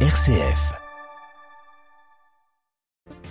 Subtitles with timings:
[0.00, 0.85] RCF.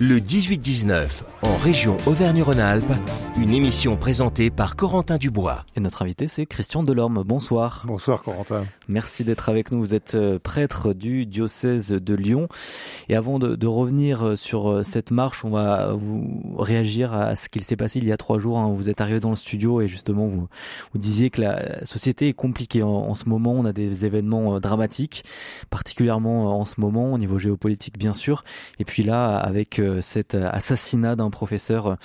[0.01, 2.91] Le 18-19, en région Auvergne-Rhône-Alpes,
[3.39, 5.65] une émission présentée par Corentin Dubois.
[5.77, 7.23] Et notre invité, c'est Christian Delorme.
[7.23, 7.85] Bonsoir.
[7.87, 8.65] Bonsoir, Corentin.
[8.89, 9.79] Merci d'être avec nous.
[9.79, 12.49] Vous êtes euh, prêtre du diocèse de Lyon.
[13.07, 17.35] Et avant de, de revenir euh, sur euh, cette marche, on va vous réagir à
[17.35, 18.59] ce qu'il s'est passé il y a trois jours.
[18.59, 18.73] Hein.
[18.75, 20.49] Vous êtes arrivé dans le studio et justement, vous,
[20.91, 23.53] vous disiez que la société est compliquée en, en ce moment.
[23.53, 25.23] On a des événements dramatiques,
[25.69, 28.43] particulièrement en ce moment, au niveau géopolitique, bien sûr.
[28.79, 31.97] Et puis là, avec cet assassinat d'un professeur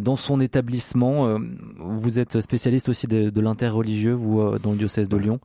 [0.00, 1.38] dans son établissement.
[1.78, 5.40] Vous êtes spécialiste aussi de, de l'interreligieux, vous, dans le diocèse de Lyon.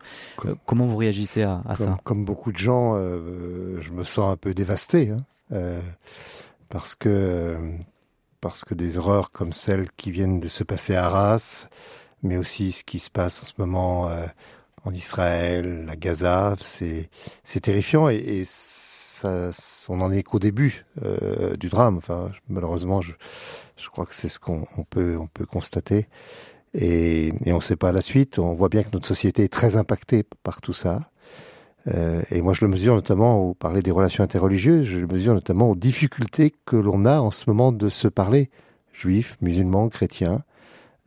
[0.65, 4.31] Comment vous réagissez à, à comme, ça Comme beaucoup de gens, euh, je me sens
[4.31, 5.17] un peu dévasté, hein,
[5.51, 5.81] euh,
[6.69, 7.57] parce que
[8.41, 11.67] parce que des horreurs comme celles qui viennent de se passer à Arras,
[12.21, 14.25] mais aussi ce qui se passe en ce moment euh,
[14.87, 17.09] en Israël, à Gaza, c'est
[17.43, 18.43] c'est terrifiant et,
[19.23, 21.97] on en est qu'au début euh, du drame.
[21.97, 23.13] Enfin, malheureusement, je,
[23.75, 26.07] je crois que c'est ce qu'on on peut on peut constater
[26.75, 28.39] et, et on ne sait pas la suite.
[28.39, 31.09] On voit bien que notre société est très impactée par tout ça.
[31.93, 35.33] Euh, et moi, je le mesure notamment, au parler des relations interreligieuses, je le mesure
[35.33, 38.49] notamment aux difficultés que l'on a en ce moment de se parler,
[38.91, 40.43] juifs, musulmans, chrétiens,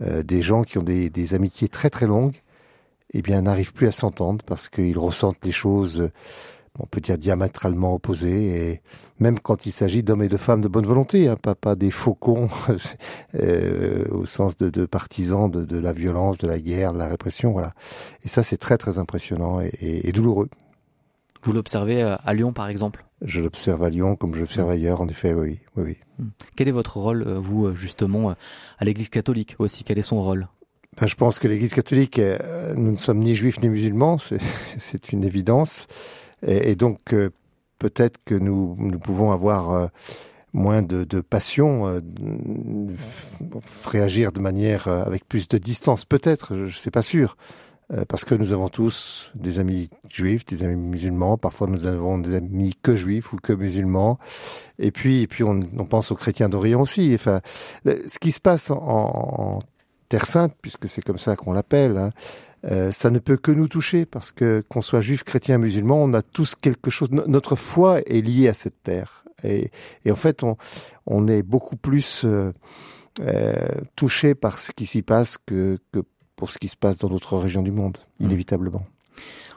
[0.03, 2.41] euh, des gens qui ont des, des, amitiés très très longues,
[3.13, 6.11] eh bien, n'arrivent plus à s'entendre parce qu'ils ressentent les choses
[6.79, 8.81] on peut dire diamétralement opposés, et
[9.19, 11.91] même quand il s'agit d'hommes et de femmes de bonne volonté, hein, pas, pas des
[11.91, 12.49] faucons
[13.35, 17.09] euh, au sens de, de partisans de, de, la violence, de la guerre, de la
[17.09, 17.73] répression, voilà.
[18.25, 20.49] Et ça, c'est très très impressionnant et, et, et douloureux.
[21.43, 23.07] Vous l'observez à Lyon, par exemple?
[23.23, 25.97] Je l'observe à Lyon comme je l'observe ailleurs, en effet, oui, oui, oui.
[26.19, 26.29] Hmm.
[26.55, 28.35] Quel est votre rôle, vous, justement,
[28.79, 29.83] à l'Église catholique aussi?
[29.85, 30.49] Quel est son rôle?
[30.99, 32.21] Ben, je pense que l'Église catholique,
[32.77, 34.19] nous ne sommes ni juifs ni musulmans,
[34.79, 35.87] c'est une évidence.
[36.47, 37.31] Et, et donc, euh,
[37.79, 39.87] peut-être que nous, nous pouvons avoir euh,
[40.53, 42.01] moins de, de passion, euh,
[43.87, 47.37] réagir de manière avec plus de distance, peut-être, je ne sais pas sûr,
[48.09, 52.37] parce que nous avons tous des amis juifs, des amis musulmans, parfois nous avons des
[52.37, 54.21] amis que juifs ou que musulmans,
[54.79, 57.11] et puis, et puis on, on pense aux chrétiens d'Orient aussi.
[57.15, 57.41] Enfin,
[57.85, 59.59] ce qui se passe en, en
[60.11, 62.11] Terre Sainte, puisque c'est comme ça qu'on l'appelle, hein,
[62.71, 66.13] euh, ça ne peut que nous toucher parce que qu'on soit juif, chrétien, musulman, on
[66.13, 67.11] a tous quelque chose.
[67.11, 69.71] notre foi est liée à cette terre et,
[70.05, 70.57] et en fait, on,
[71.07, 72.53] on est beaucoup plus euh,
[73.21, 73.55] euh,
[73.97, 76.01] touché par ce qui s'y passe que, que
[76.37, 78.25] pour ce qui se passe dans d'autres régions du monde, mmh.
[78.25, 78.85] inévitablement.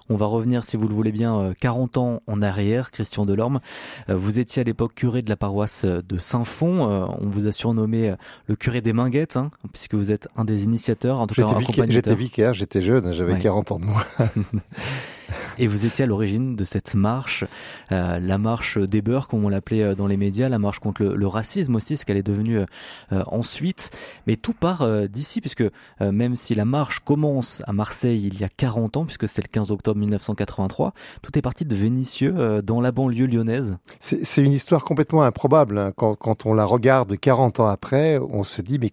[0.09, 3.59] On va revenir, si vous le voulez bien, 40 ans en arrière, Christian Delorme.
[4.08, 7.08] Vous étiez à l'époque curé de la paroisse de Saint-Fond.
[7.19, 8.14] On vous a surnommé
[8.47, 11.59] le curé des Minguettes, hein, puisque vous êtes un des initiateurs, en tout cas un
[11.88, 13.40] J'étais vicaire, j'étais jeune, j'avais ouais.
[13.40, 14.03] 40 ans de moi.
[15.58, 17.46] Et vous étiez à l'origine de cette marche,
[17.91, 21.28] euh, la marche des beurs, comme on l'appelait dans les médias, la marche contre le,
[21.28, 23.91] racisme aussi, ce qu'elle est devenue euh, ensuite.
[24.28, 28.40] Mais tout part euh, d'ici, puisque euh, même si la marche commence à Marseille il
[28.40, 32.34] y a 40 ans, puisque c'était le 15 octobre 1983, tout est parti de Vénissieux,
[32.38, 33.75] euh, dans la banlieue lyonnaise.
[34.00, 35.78] C'est une histoire complètement improbable.
[35.78, 35.91] Hein.
[35.96, 38.91] Quand, quand on la regarde 40 ans après, on se dit, mais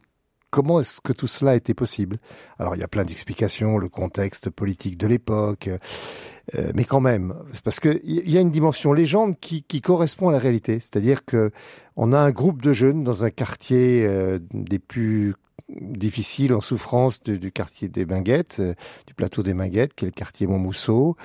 [0.51, 2.19] comment est-ce que tout cela était possible?
[2.59, 7.35] Alors il y a plein d'explications, le contexte politique de l'époque, euh, mais quand même,
[7.53, 10.75] c'est parce que il y a une dimension légende qui, qui correspond à la réalité,
[10.75, 11.51] c'est-à-dire que
[11.97, 15.35] on a un groupe de jeunes dans un quartier euh, des plus
[15.81, 18.75] difficiles en souffrance du quartier des Minguettes, euh,
[19.07, 21.17] du plateau des Minguettes, qui est le quartier Montmousseau.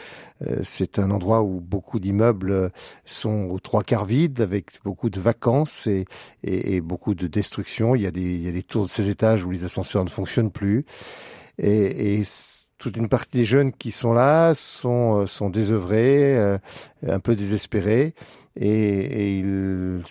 [0.45, 2.71] Euh, c'est un endroit où beaucoup d'immeubles
[3.05, 6.05] sont aux trois quarts vides, avec beaucoup de vacances et,
[6.43, 7.95] et, et, beaucoup de destruction.
[7.95, 10.03] Il y, a des, il y a des tours de ces étages où les ascenseurs
[10.03, 10.85] ne fonctionnent plus.
[11.57, 12.23] Et, et
[12.77, 16.57] toute une partie des jeunes qui sont là sont, sont désœuvrés, euh,
[17.07, 18.13] un peu désespérés,
[18.57, 20.01] et, et ils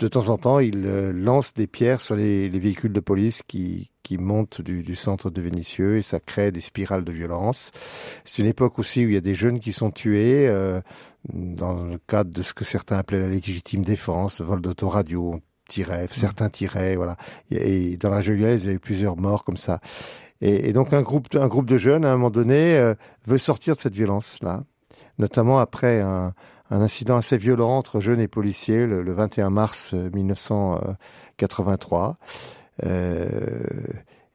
[0.00, 3.42] de temps en temps, il euh, lance des pierres sur les, les véhicules de police
[3.46, 7.70] qui, qui montent du, centre de Vénissieux et ça crée des spirales de violence.
[8.24, 10.80] C'est une époque aussi où il y a des jeunes qui sont tués euh,
[11.32, 16.48] dans le cadre de ce que certains appelaient la légitime défense, vol d'autoradio, tirait, certains
[16.48, 17.16] tiraient, voilà.
[17.50, 19.80] Et, dans la région il y a eu plusieurs morts comme ça.
[20.40, 22.94] Et, et, donc un groupe, un groupe de jeunes, à un moment donné, euh,
[23.26, 24.64] veut sortir de cette violence-là,
[25.18, 26.32] notamment après un,
[26.70, 32.16] un incident assez violent entre jeunes et policiers le, le 21 mars 1983.
[32.84, 33.40] Euh,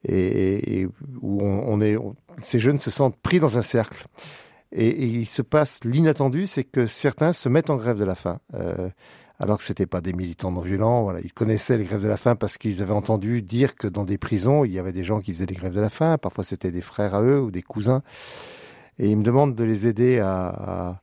[0.08, 0.88] et, et,
[1.22, 1.98] où on, est,
[2.44, 4.06] ces jeunes se sentent pris dans un cercle.
[4.72, 8.14] Et, et il se passe l'inattendu, c'est que certains se mettent en grève de la
[8.14, 8.40] faim.
[8.54, 8.90] Euh,
[9.40, 11.04] alors que c'était pas des militants non violents.
[11.04, 14.06] Voilà, ils connaissaient les grèves de la faim parce qu'ils avaient entendu dire que dans
[14.06, 16.18] des prisons, il y avait des gens qui faisaient des grèves de la faim.
[16.18, 18.02] Parfois, c'était des frères à eux ou des cousins.
[18.98, 21.02] Et ils me demandent de les aider à, à,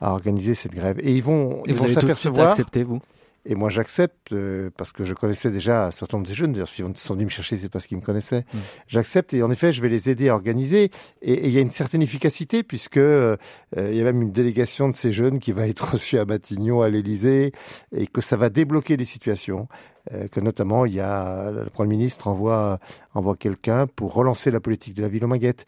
[0.00, 0.98] à organiser cette grève.
[1.00, 2.48] Et ils vont, Et ils vous vont s'apercevoir.
[2.48, 3.00] accepté, vous?
[3.48, 6.52] Et moi, j'accepte euh, parce que je connaissais déjà un certain nombre de jeunes.
[6.52, 8.44] D'ailleurs, s'ils sont venus me chercher, c'est parce qu'ils me connaissaient.
[8.52, 8.58] Mm.
[8.88, 10.90] J'accepte et en effet, je vais les aider à organiser.
[11.22, 13.36] Et il y a une certaine efficacité puisque euh,
[13.76, 16.82] il y a même une délégation de ces jeunes qui va être reçue à Matignon,
[16.82, 17.52] à l'Élysée,
[17.94, 19.68] et que ça va débloquer des situations.
[20.12, 22.78] Euh, que notamment, il y a le Premier ministre envoie
[23.14, 25.66] envoie quelqu'un pour relancer la politique de la ville aux Maguettes.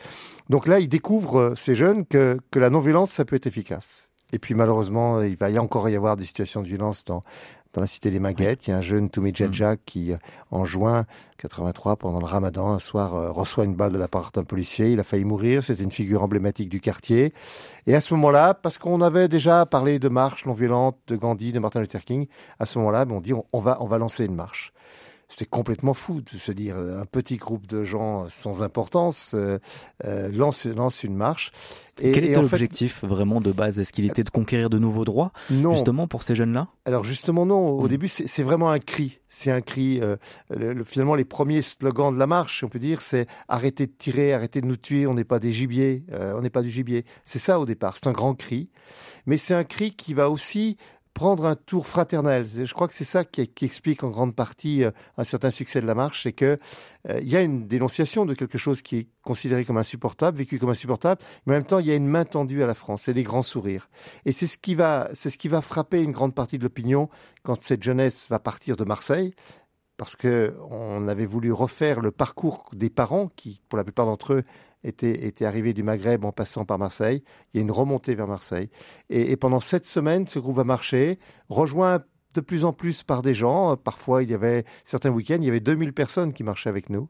[0.49, 4.08] Donc là, ils découvrent euh, ces jeunes que que la non-violence, ça peut être efficace.
[4.33, 7.23] Et puis malheureusement, il va y encore y avoir des situations de violence dans
[7.75, 8.67] dans la cité des Maguettes.
[8.67, 10.17] Il y a un jeune Toumé Djedja qui, euh,
[10.51, 11.07] en juin
[11.39, 14.93] 83, pendant le ramadan, un soir, euh, reçoit une balle de la part d'un policier.
[14.93, 15.63] Il a failli mourir.
[15.63, 17.33] C'était une figure emblématique du quartier.
[17.87, 21.53] Et à ce moment-là, parce qu'on avait déjà parlé de marche non violente, de Gandhi,
[21.53, 22.27] de Martin Luther King,
[22.59, 24.73] à ce moment-là, ben, on dit on va, on va lancer une marche.
[25.31, 29.59] C'est complètement fou de se dire euh, un petit groupe de gens sans importance euh,
[30.07, 31.53] euh, lance, lance une marche.
[32.01, 33.79] Et, Quel était fait, l'objectif vraiment de base?
[33.79, 36.69] Est-ce qu'il était de conquérir de nouveaux droits non, justement pour ces jeunes-là?
[36.87, 37.69] Alors justement non.
[37.71, 37.89] Au Mm.
[37.89, 39.19] début, c'est c'est vraiment un cri.
[39.29, 40.01] C'est un cri.
[40.01, 40.17] euh,
[40.49, 43.93] le- le- finalement, les premiers slogans de la marche, on peut dire, c'est arrêtez de
[43.93, 45.07] tirer, arrêtez de nous tuer.
[45.07, 46.05] On n'est pas des gibiers.
[46.13, 47.05] euh, on n'est pas du gibier.
[47.27, 47.97] C'est ça au départ.
[47.99, 48.71] C'est un grand cri,
[49.27, 50.79] mais c'est un cri qui va aussi
[51.15, 52.47] prendre un tour fraternel.
[52.47, 55.87] Je crois que c'est ça qui, explique en grande partie euh, un certain succès de
[55.87, 56.57] la marche, c'est que
[57.09, 60.59] euh, il y a une dénonciation de quelque chose qui est considéré comme insupportable, vécu
[60.59, 63.09] comme insupportable, mais en même temps il y a une main tendue à la France
[63.09, 63.89] et des grands sourires.
[64.25, 67.09] Et c'est ce qui va, c'est ce qui va frapper une grande partie de l'opinion
[67.43, 69.35] quand cette jeunesse va partir de Marseille,
[69.97, 74.35] parce que on avait voulu refaire le parcours des parents qui, pour la plupart d'entre
[74.35, 74.45] eux,
[74.85, 77.23] étaient, étaient arrivés du Maghreb en passant par Marseille.
[77.53, 78.71] Il y a une remontée vers Marseille.
[79.11, 82.01] Et, pendant sept semaines, ce groupe va marcher, rejoint
[82.35, 83.77] de plus en plus par des gens.
[83.77, 87.09] Parfois, il y avait certains week-ends, il y avait 2000 personnes qui marchaient avec nous.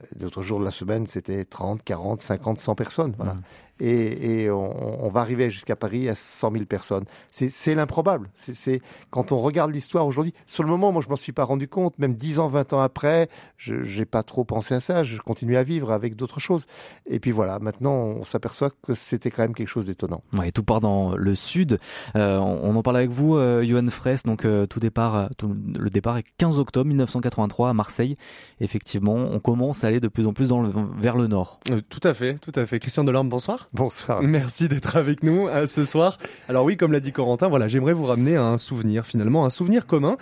[0.00, 3.14] Euh, D'autres jours de la semaine, c'était 30, 40, 50, 100 personnes.
[3.16, 3.34] Voilà.
[3.34, 3.42] Mhm.
[3.80, 7.04] Et, et on, on va arriver jusqu'à Paris à 100 000 personnes.
[7.30, 8.30] C'est- C'est l'improbable.
[8.34, 8.80] C'est- C'est
[9.10, 10.32] quand on regarde l'histoire aujourd'hui.
[10.46, 11.98] Sur le moment, moi, je m'en suis pas rendu compte.
[11.98, 13.28] Même 10 ans, 20 ans après,
[13.58, 15.04] je n'ai pas trop pensé à ça.
[15.04, 16.66] Je continue à vivre avec d'autres choses.
[17.06, 20.22] Et puis voilà, maintenant, on s'aperçoit que c'était quand même quelque chose d'étonnant.
[20.32, 21.78] Ouais, tout part dans le sud.
[22.16, 24.22] Euh, on, on en parle avec vous, euh, Johan Fraisse.
[24.22, 28.16] Donc euh, tout départ, euh, tout- le départ est 15 octobre 1983 à Marseille.
[28.60, 31.60] Effectivement, on commence à aller de plus en plus dans le, vers le nord.
[31.70, 32.78] Euh, tout à fait, tout à fait.
[32.78, 33.65] Christian Delorme, bonsoir.
[33.72, 34.22] Bonsoir.
[34.22, 36.18] Merci d'être avec nous euh, ce soir.
[36.48, 39.50] Alors oui, comme l'a dit Corentin, voilà, j'aimerais vous ramener à un souvenir finalement, un
[39.50, 40.16] souvenir commun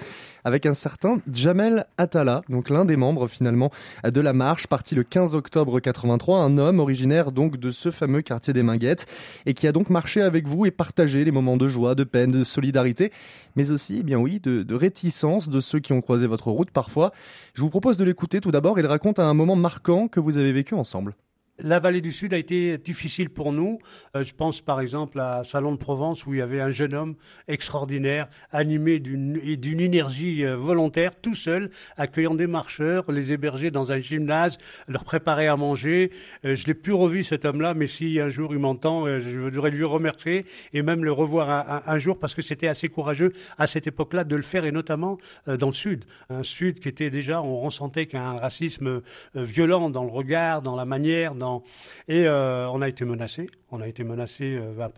[0.44, 3.70] avec un certain Jamel Attala, donc l'un des membres finalement
[4.05, 8.23] de la marche, parti le 15 octobre 83, un homme originaire donc de ce fameux
[8.23, 9.06] quartier des Minguettes
[9.46, 12.31] et qui a donc marché avec vous et partagé les moments de joie, de peine,
[12.31, 13.12] de solidarité,
[13.56, 16.70] mais aussi, eh bien oui, de, de réticence de ceux qui ont croisé votre route
[16.70, 17.12] parfois.
[17.55, 18.79] Je vous propose de l'écouter tout d'abord.
[18.79, 21.14] Il raconte un moment marquant que vous avez vécu ensemble.
[21.60, 23.78] La vallée du Sud a été difficile pour nous.
[24.16, 26.94] Euh, je pense par exemple à Salon de Provence où il y avait un jeune
[26.94, 27.14] homme
[27.46, 34.00] extraordinaire, animé d'une énergie euh, volontaire, tout seul, accueillant des marcheurs, les héberger dans un
[34.00, 34.58] gymnase,
[34.88, 36.10] leur préparer à manger.
[36.44, 39.38] Euh, je l'ai plus revu cet homme-là, mais si un jour il m'entend, euh, je
[39.38, 43.32] voudrais lui remercier et même le revoir un, un- jour parce que c'était assez courageux
[43.58, 47.10] à cette époque-là de le faire et notamment dans le Sud, un Sud qui était
[47.10, 49.02] déjà, on ressentait qu'un racisme
[49.36, 51.44] violent dans le regard, dans la manière, dans
[52.08, 53.49] et euh, on a été menacé.
[53.70, 54.91] On a été menacé euh, bah,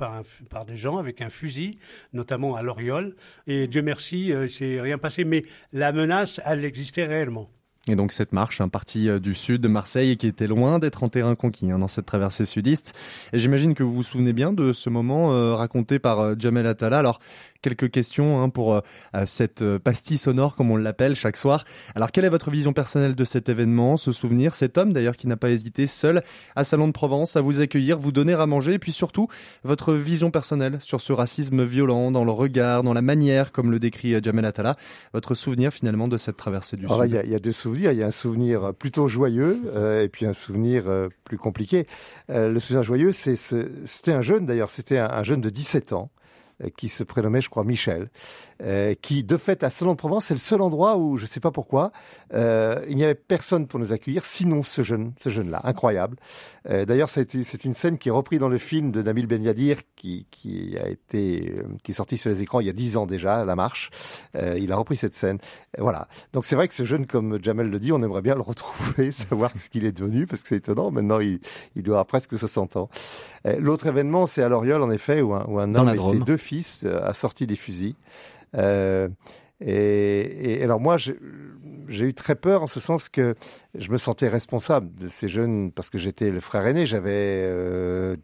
[0.50, 1.78] par, des gens avec un fusil,
[2.12, 3.16] notamment à l'Oriole.
[3.46, 5.24] Et Dieu merci, euh, c'est rien passé.
[5.24, 7.48] Mais la menace, elle existait réellement.
[7.88, 11.04] Et donc cette marche, un parti euh, du sud de Marseille qui était loin d'être
[11.04, 12.98] en terrain conquis hein, dans cette traversée sudiste.
[13.32, 16.98] Et j'imagine que vous vous souvenez bien de ce moment raconté par Jamel Attala.
[16.98, 17.20] Alors
[17.66, 18.80] quelques questions hein, pour euh,
[19.24, 21.64] cette euh, pastille sonore comme on l'appelle chaque soir.
[21.96, 25.26] Alors quelle est votre vision personnelle de cet événement, ce souvenir, cet homme d'ailleurs qui
[25.26, 26.22] n'a pas hésité seul
[26.54, 29.26] à Salon de Provence à vous accueillir, vous donner à manger et puis surtout
[29.64, 33.80] votre vision personnelle sur ce racisme violent dans le regard, dans la manière comme le
[33.80, 34.76] décrit euh, Jamel Attala,
[35.12, 37.10] votre souvenir finalement de cette traversée du Alors sud.
[37.10, 37.90] il y, a, il y a deux souvenirs.
[37.90, 41.86] Il y a un souvenir plutôt joyeux euh, et puis un souvenir euh, plus compliqué.
[42.28, 45.92] Le souvenir joyeux, c'est ce- c'était un jeune d'ailleurs, c'était un, un jeune de 17
[45.92, 46.10] ans
[46.76, 48.08] qui se prénommait, je crois, Michel,
[48.62, 51.50] euh, qui de fait à Salon-de-Provence, c'est le seul endroit où je ne sais pas
[51.50, 51.92] pourquoi
[52.34, 56.16] euh, il n'y avait personne pour nous accueillir, sinon ce jeune, ce jeune-là, incroyable.
[56.70, 59.78] Euh, D'ailleurs, c'est une scène qui est reprise dans le film de Nabil Ben Yadir,
[59.96, 62.96] qui, qui a été, euh, qui est sorti sur les écrans il y a dix
[62.96, 63.90] ans déjà, La Marche.
[64.34, 65.38] Euh, il a repris cette scène.
[65.78, 66.08] Euh, Voilà.
[66.32, 69.10] Donc c'est vrai que ce jeune, comme Jamel le dit, on aimerait bien le retrouver,
[69.10, 70.90] savoir ce qu'il est devenu, parce que c'est étonnant.
[70.90, 71.40] Maintenant, il,
[71.74, 72.88] il doit avoir presque 60 ans.
[73.46, 76.18] Euh, L'autre événement, c'est à l'Oriole, en effet, où un, où un homme et ses
[76.18, 77.96] deux fils euh, a sorti des fusils.
[78.54, 79.08] Euh,
[79.60, 83.34] et, alors moi, j'ai eu très peur en ce sens que
[83.74, 86.86] je me sentais responsable de ces jeunes parce que j'étais le frère aîné.
[86.86, 88.16] J'avais euh,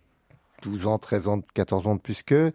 [0.63, 2.53] 12 ans, 13 ans, 14 ans de plus qu'eux.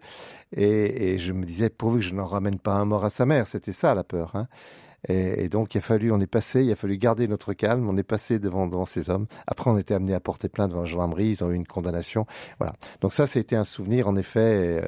[0.56, 3.26] Et, et, je me disais, pourvu que je n'en ramène pas un mort à sa
[3.26, 3.46] mère.
[3.46, 4.36] C'était ça la peur.
[4.36, 4.48] Hein.
[5.08, 7.96] Et, donc, il a fallu, on est passé, il a fallu garder notre calme, on
[7.96, 9.26] est passé devant, devant ces hommes.
[9.46, 12.26] Après, on était amené à porter plainte devant la gendarmerie, ils ont eu une condamnation.
[12.58, 12.74] Voilà.
[13.00, 14.82] Donc ça, c'était un souvenir, en effet.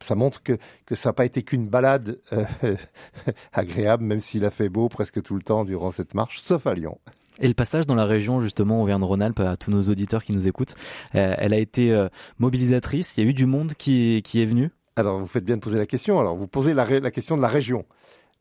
[0.00, 2.76] Ça montre que, que ça n'a pas été qu'une balade euh,
[3.52, 6.74] agréable, même s'il a fait beau presque tout le temps durant cette marche, sauf à
[6.74, 6.98] Lyon.
[7.40, 10.74] Et le passage dans la région, justement, Auvergne-Rhône-Alpes, à tous nos auditeurs qui nous écoutent,
[11.14, 13.16] euh, elle a été euh, mobilisatrice.
[13.16, 14.70] Il y a eu du monde qui, qui est venu?
[14.96, 16.20] Alors, vous faites bien de poser la question.
[16.20, 17.84] Alors, vous posez la, la question de la région.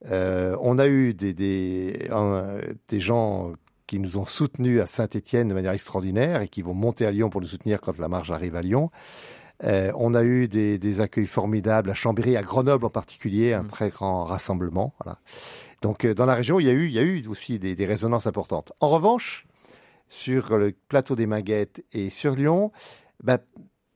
[0.04, 2.10] On a eu des, des,
[2.90, 3.54] des gens
[3.92, 7.30] qui nous ont soutenus à Saint-Étienne de manière extraordinaire et qui vont monter à Lyon
[7.30, 8.90] pour nous soutenir quand la marche arrive à Lyon.
[9.64, 13.64] Euh, on a eu des, des, accueils formidables à Chambéry, à Grenoble en particulier, un
[13.64, 13.68] mmh.
[13.68, 14.94] très grand rassemblement.
[15.04, 15.20] Voilà.
[15.82, 17.76] Donc euh, dans la région, il y a eu, il y a eu aussi des,
[17.76, 18.72] des résonances importantes.
[18.80, 19.46] En revanche,
[20.08, 22.72] sur le plateau des Maguettes et sur Lyon,
[23.24, 23.40] ben,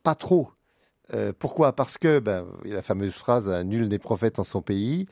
[0.04, 0.52] pas trop.
[1.14, 1.76] Euh, pourquoi?
[1.76, 5.08] Parce que, ben, il y a la fameuse phrase "nul n'est prophète en son pays".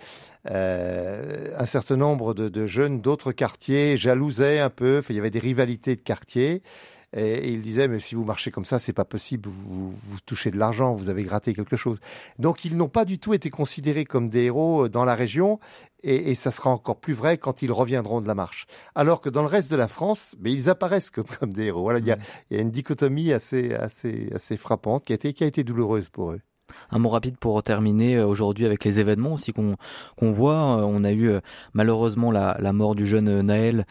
[0.50, 5.02] Euh, un certain nombre de, de jeunes d'autres quartiers jalousaient un peu.
[5.10, 6.64] il y avait des rivalités de quartiers.
[7.14, 10.52] Et, il disait, mais si vous marchez comme ça, c'est pas possible, vous, vous, touchez
[10.52, 12.00] de l'argent, vous avez gratté quelque chose.
[12.40, 15.60] Donc ils n'ont pas du tout été considérés comme des héros euh, dans la région,
[16.02, 18.66] et, et, ça sera encore plus vrai quand ils reviendront de la marche.
[18.96, 21.84] Alors que dans le reste de la France, mais ils apparaissent comme, comme des héros.
[21.84, 22.18] Voilà, il y a,
[22.50, 25.64] il y a une dichotomie assez, assez, assez frappante qui a été, qui a été
[25.64, 26.42] douloureuse pour eux.
[26.92, 29.76] Un mot rapide pour terminer euh, aujourd'hui avec les événements aussi qu'on
[30.18, 30.80] qu'on voit.
[30.80, 31.40] Euh, on a eu euh,
[31.74, 33.86] malheureusement la, la mort du jeune Naël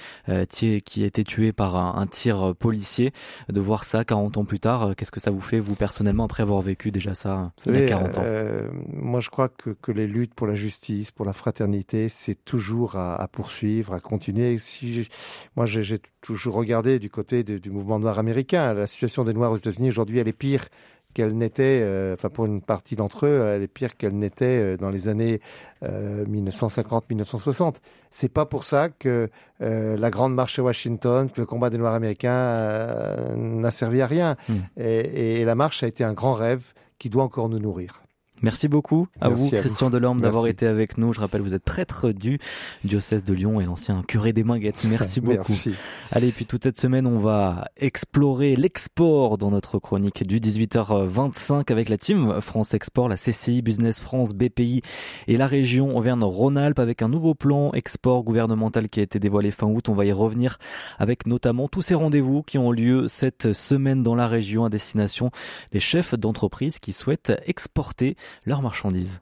[0.49, 3.13] qui a été tué par un, tir policier.
[3.49, 6.43] De voir ça 40 ans plus tard, qu'est-ce que ça vous fait vous personnellement après
[6.43, 8.23] avoir vécu déjà ça il y a 40 ans?
[8.25, 12.45] euh, Moi je crois que, que les luttes pour la justice, pour la fraternité, c'est
[12.45, 14.59] toujours à, à, poursuivre, à continuer.
[14.59, 15.09] Si
[15.57, 18.75] moi j'ai toujours regardé du côté de, du mouvement noir américain.
[18.75, 20.67] La situation des Noirs aux États-Unis aujourd'hui elle est pire
[21.15, 24.77] qu'elle n'était, euh, enfin pour une partie d'entre eux, elle est pire qu'elle n'était euh,
[24.77, 25.41] dans les années
[25.83, 27.77] euh, 1950-1960.
[28.11, 29.29] C'est pas pour ça que
[29.63, 34.07] euh, la grande marche à Washington, que le combat des Noirs américains n'a servi à
[34.07, 34.37] rien.
[34.49, 34.55] Mmh.
[34.79, 38.02] Et, et la marche a été un grand rêve qui doit encore nous nourrir.
[38.43, 41.13] Merci beaucoup à vous, Christian Delorme, d'avoir été avec nous.
[41.13, 42.41] Je rappelle, vous êtes prêtre du
[42.83, 44.85] diocèse de Lyon et l'ancien curé des Minguettes.
[44.91, 45.37] Merci beaucoup.
[45.37, 45.75] Merci.
[46.11, 51.89] Allez, puis toute cette semaine, on va explorer l'export dans notre chronique du 18h25 avec
[51.89, 54.83] la team France Export, la CCI, Business France, BPI
[55.29, 59.69] et la région Auvergne-Rhône-Alpes avec un nouveau plan export gouvernemental qui a été dévoilé fin
[59.69, 59.89] août.
[59.89, 60.59] On va y revenir
[60.99, 65.31] avec notamment tous ces rendez-vous qui ont lieu cette semaine dans la région à destination
[65.71, 69.21] des chefs d'entreprise qui souhaitent exporter leurs marchandises.